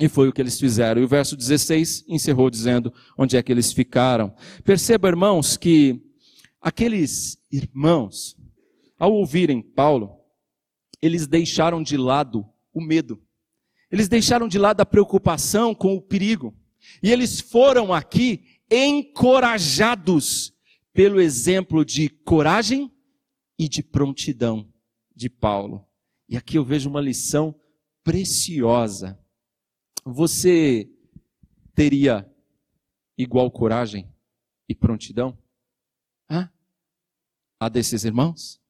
[0.00, 1.00] E foi o que eles fizeram.
[1.00, 4.32] E o verso 16 encerrou dizendo onde é que eles ficaram.
[4.64, 6.00] Perceba, irmãos, que
[6.60, 8.36] aqueles irmãos,
[8.98, 10.18] ao ouvirem Paulo,
[11.00, 13.22] eles deixaram de lado o medo.
[13.90, 16.54] Eles deixaram de lado a preocupação com o perigo.
[17.02, 20.52] E eles foram aqui encorajados
[20.92, 22.92] pelo exemplo de coragem
[23.58, 24.70] e de prontidão
[25.14, 25.86] de Paulo.
[26.28, 27.58] E aqui eu vejo uma lição
[28.04, 29.18] preciosa.
[30.04, 30.90] Você
[31.74, 32.30] teria
[33.16, 34.12] igual coragem
[34.68, 35.38] e prontidão?
[36.30, 36.50] Hã?
[37.58, 38.60] A desses irmãos?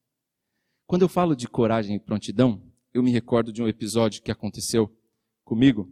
[0.89, 4.91] Quando eu falo de coragem e prontidão, eu me recordo de um episódio que aconteceu
[5.45, 5.87] comigo.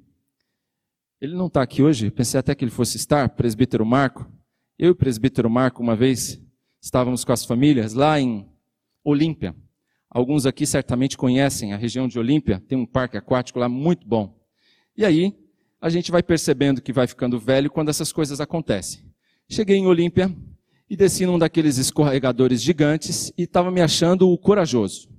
[1.21, 4.25] Ele não está aqui hoje, pensei até que ele fosse estar, presbítero Marco.
[4.75, 6.41] Eu e o presbítero Marco, uma vez,
[6.81, 8.49] estávamos com as famílias lá em
[9.03, 9.55] Olímpia.
[10.09, 14.35] Alguns aqui certamente conhecem a região de Olímpia, tem um parque aquático lá muito bom.
[14.97, 15.37] E aí,
[15.79, 19.03] a gente vai percebendo que vai ficando velho quando essas coisas acontecem.
[19.47, 20.35] Cheguei em Olímpia,
[20.89, 25.09] e desci num daqueles escorregadores gigantes e estava me achando o corajoso.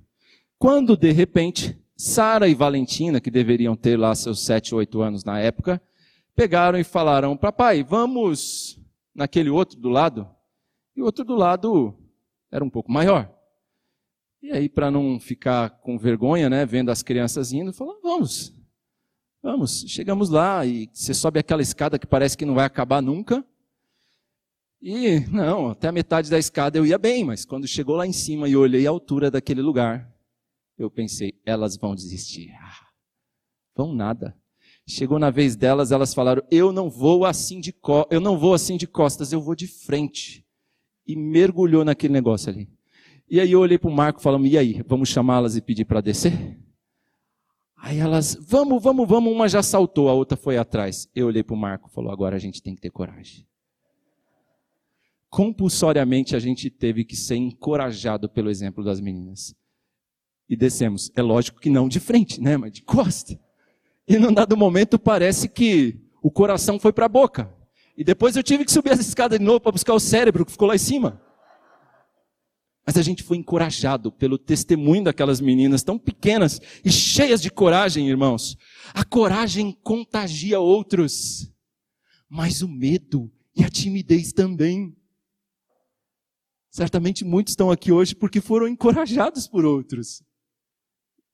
[0.57, 5.39] Quando, de repente, Sara e Valentina, que deveriam ter lá seus sete, oito anos na
[5.39, 5.81] época,
[6.35, 8.79] pegaram e falaram, papai, vamos
[9.13, 10.27] naquele outro do lado?
[10.95, 11.97] E o outro do lado
[12.51, 13.33] era um pouco maior.
[14.41, 18.55] E aí, para não ficar com vergonha, né, vendo as crianças indo, falou, vamos,
[19.43, 19.83] vamos.
[19.87, 23.45] Chegamos lá e você sobe aquela escada que parece que não vai acabar nunca.
[24.81, 28.13] E, não, até a metade da escada eu ia bem, mas quando chegou lá em
[28.13, 30.09] cima e olhei a altura daquele lugar,
[30.77, 32.51] eu pensei, elas vão desistir.
[32.61, 32.87] Ah,
[33.75, 34.35] vão nada.
[34.87, 38.53] Chegou na vez delas, elas falaram, eu não vou assim de co eu não vou
[38.53, 40.45] assim de costas, eu vou de frente.
[41.05, 42.69] E mergulhou naquele negócio ali.
[43.29, 45.99] E aí eu olhei para o Marco falamos, e aí, vamos chamá-las e pedir para
[45.99, 46.57] descer?
[47.75, 51.09] Aí elas, vamos, vamos, vamos, uma já saltou, a outra foi atrás.
[51.13, 53.48] Eu olhei para o Marco falou, agora a gente tem que ter coragem
[55.29, 59.53] compulsoriamente a gente teve que ser encorajado pelo exemplo das meninas.
[60.49, 61.11] E descemos.
[61.15, 62.57] É lógico que não de frente, né?
[62.57, 63.39] Mas de costa.
[64.07, 67.53] E num dado momento parece que o coração foi para a boca.
[67.95, 70.51] E depois eu tive que subir as escadas de novo para buscar o cérebro que
[70.51, 71.21] ficou lá em cima.
[72.85, 78.09] Mas a gente foi encorajado pelo testemunho daquelas meninas tão pequenas e cheias de coragem,
[78.09, 78.57] irmãos.
[78.95, 81.53] A coragem contagia outros,
[82.27, 84.95] mas o medo e a timidez também.
[86.79, 90.23] Certamente muitos estão aqui hoje porque foram encorajados por outros.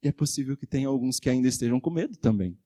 [0.01, 2.57] E é possível que tenha alguns que ainda estejam com medo também.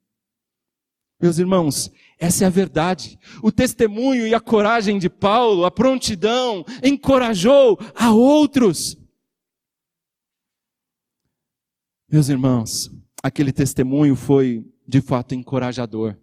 [1.22, 3.20] Meus irmãos, essa é a verdade.
[3.44, 8.98] O testemunho e a coragem de Paulo, a prontidão, encorajou a outros.
[12.10, 12.90] Meus irmãos,
[13.22, 16.18] aquele testemunho foi de fato encorajador.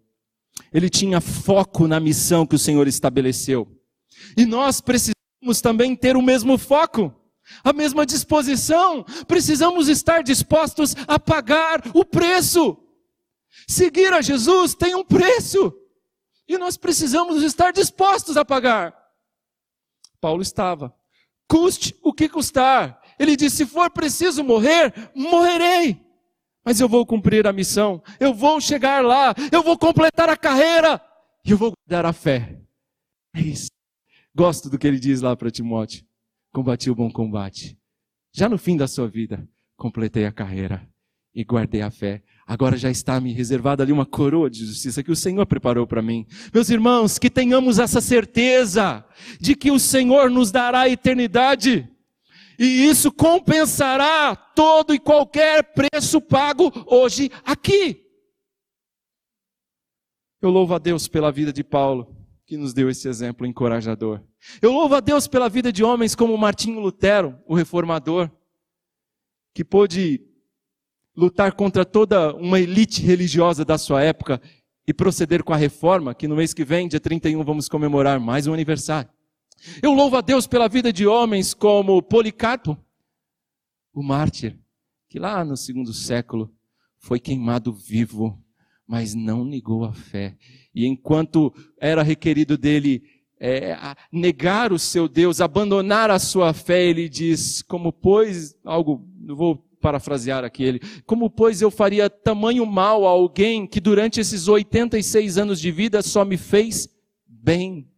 [0.72, 3.70] Ele tinha foco na missão que o Senhor estabeleceu.
[4.34, 5.15] E nós precisamos
[5.60, 7.14] também ter o mesmo foco,
[7.62, 9.04] a mesma disposição.
[9.26, 12.76] Precisamos estar dispostos a pagar o preço.
[13.68, 15.72] Seguir a Jesus tem um preço.
[16.48, 18.94] E nós precisamos estar dispostos a pagar.
[20.20, 20.94] Paulo estava.
[21.48, 23.00] Custe o que custar.
[23.18, 26.00] Ele disse: se for preciso morrer, morrerei.
[26.64, 28.02] Mas eu vou cumprir a missão.
[28.18, 29.34] Eu vou chegar lá.
[29.52, 31.00] Eu vou completar a carreira.
[31.44, 32.60] E eu vou guardar a fé.
[33.34, 33.75] É isso.
[34.36, 36.04] Gosto do que ele diz lá para Timóteo.
[36.52, 37.78] Combati o bom combate.
[38.34, 40.86] Já no fim da sua vida, completei a carreira
[41.34, 42.22] e guardei a fé.
[42.46, 46.02] Agora já está me reservada ali uma coroa de justiça que o Senhor preparou para
[46.02, 46.26] mim.
[46.52, 49.06] Meus irmãos, que tenhamos essa certeza
[49.40, 51.88] de que o Senhor nos dará a eternidade.
[52.58, 58.04] E isso compensará todo e qualquer preço pago hoje aqui.
[60.42, 62.15] Eu louvo a Deus pela vida de Paulo,
[62.46, 64.22] que nos deu esse exemplo encorajador.
[64.62, 68.30] Eu louvo a Deus pela vida de homens como Martinho Lutero, o reformador,
[69.52, 70.24] que pôde
[71.16, 74.40] lutar contra toda uma elite religiosa da sua época
[74.86, 78.46] e proceder com a reforma, que no mês que vem, dia 31, vamos comemorar mais
[78.46, 79.10] um aniversário.
[79.82, 82.78] Eu louvo a Deus pela vida de homens como Policarpo,
[83.92, 84.56] o mártir,
[85.08, 86.54] que lá no segundo século
[86.98, 88.40] foi queimado vivo,
[88.86, 90.36] mas não negou a fé.
[90.74, 93.02] E enquanto era requerido dele
[93.40, 93.76] é,
[94.12, 99.66] negar o seu Deus, abandonar a sua fé, ele diz, como pois, algo, não vou
[99.80, 100.80] parafrasear aqui ele.
[101.04, 106.02] Como, pois, eu faria tamanho mal a alguém que durante esses 86 anos de vida
[106.02, 106.88] só me fez
[107.26, 107.88] bem?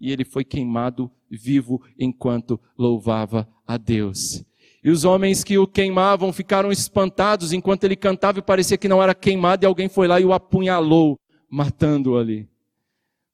[0.00, 4.44] E ele foi queimado vivo enquanto louvava a Deus.
[4.86, 9.02] E os homens que o queimavam ficaram espantados enquanto ele cantava e parecia que não
[9.02, 11.18] era queimado e alguém foi lá e o apunhalou,
[11.50, 12.48] matando-o ali.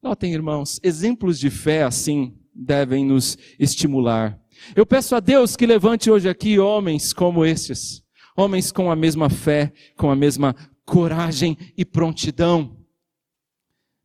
[0.02, 4.40] Notem, irmãos, exemplos de fé assim devem nos estimular.
[4.74, 8.02] Eu peço a Deus que levante hoje aqui homens como estes,
[8.34, 12.78] homens com a mesma fé, com a mesma coragem e prontidão.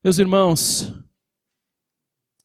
[0.04, 0.94] Meus irmãos,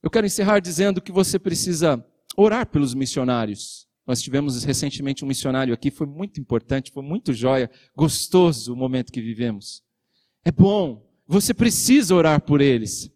[0.00, 3.90] eu quero encerrar dizendo que você precisa orar pelos missionários.
[4.06, 9.12] Nós tivemos recentemente um missionário aqui, foi muito importante, foi muito joia, gostoso o momento
[9.12, 9.82] que vivemos.
[10.44, 13.10] É bom, você precisa orar por eles,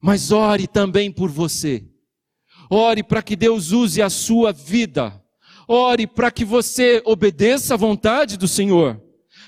[0.00, 1.86] mas ore também por você.
[2.70, 5.22] Ore para que Deus use a sua vida.
[5.68, 9.00] Ore para que você obedeça à vontade do Senhor,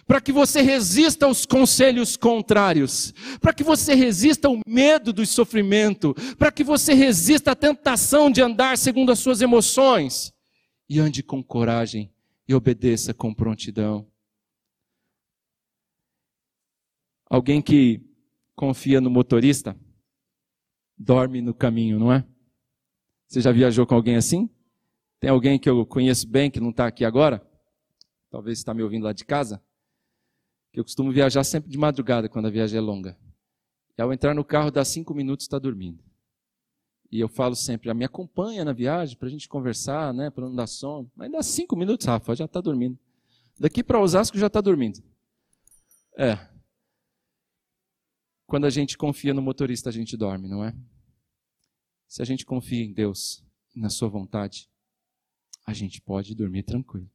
[0.07, 6.15] para que você resista aos conselhos contrários, para que você resista ao medo do sofrimento,
[6.39, 10.34] para que você resista à tentação de andar segundo as suas emoções
[10.89, 12.13] e ande com coragem
[12.47, 14.07] e obedeça com prontidão.
[17.27, 18.01] Alguém que
[18.55, 19.77] confia no motorista
[20.97, 22.25] dorme no caminho, não é?
[23.27, 24.49] Você já viajou com alguém assim?
[25.19, 27.45] Tem alguém que eu conheço bem que não está aqui agora?
[28.31, 29.63] Talvez está me ouvindo lá de casa.
[30.73, 33.19] Que eu costumo viajar sempre de madrugada quando a viagem é longa.
[33.97, 36.03] E ao entrar no carro, dá cinco minutos está dormindo.
[37.15, 40.47] E eu falo sempre, ah, me acompanha na viagem para a gente conversar, né, para
[40.47, 41.09] não dar sono.
[41.15, 42.99] Mas dá cinco minutos, Rafa, já está dormindo.
[43.57, 45.01] Daqui para Osasco já está dormindo.
[46.19, 46.37] É.
[48.49, 50.75] Quando a gente confia no motorista, a gente dorme, não é?
[52.09, 54.69] Se a gente confia em Deus, na sua vontade,
[55.65, 57.09] a gente pode dormir tranquilo.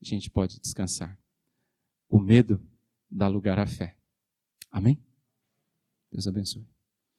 [0.00, 1.18] A gente pode descansar.
[2.08, 2.64] O medo
[3.10, 3.96] dá lugar à fé.
[4.70, 5.04] Amém?
[6.12, 6.73] Deus abençoe.